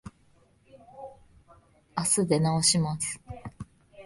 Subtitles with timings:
[1.93, 3.21] あす出直します。